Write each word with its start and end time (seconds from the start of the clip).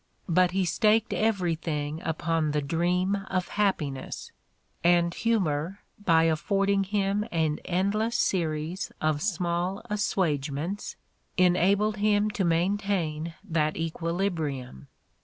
But 0.27 0.49
he 0.49 0.61
had 0.61 0.67
staked 0.69 1.13
everything 1.13 2.01
upon 2.03 2.53
the 2.53 2.61
dream 2.63 3.23
of 3.29 3.49
happiness; 3.49 4.31
and 4.83 5.11
hiunor, 5.13 5.77
by 6.03 6.23
affording 6.23 6.85
him 6.85 7.23
an 7.31 7.59
endless 7.65 8.15
series 8.17 8.91
of 8.99 9.21
small 9.21 9.83
assuagements, 9.91 10.95
enabled 11.37 11.97
him 11.97 12.31
to 12.31 12.43
maintain 12.43 13.35
that 13.47 13.77
equilibrium. 13.77 14.87